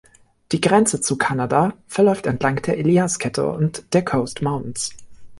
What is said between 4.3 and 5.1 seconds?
Mountains.